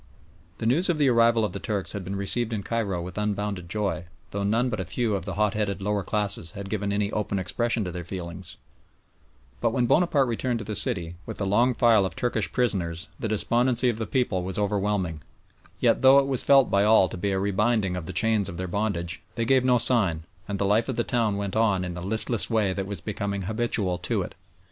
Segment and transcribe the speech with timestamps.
[0.57, 3.69] The news of the arrival of the Turks had been received in Cairo with unbounded
[3.69, 7.11] joy, though none but a few of the hot headed lower classes had given any
[7.11, 8.57] open expression to their feelings,
[9.59, 13.27] but when Bonaparte returned to the city with a long file of Turkish prisoners the
[13.27, 15.21] despondency of the people was overwhelming;
[15.79, 18.57] yet, though it was felt by all to be a rebinding of the chains of
[18.57, 21.93] their bondage, they gave no sign, and the life of the town went on in
[21.93, 24.33] the listless way that was becoming habitual to it.